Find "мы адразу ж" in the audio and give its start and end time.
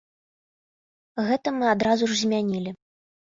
1.59-2.19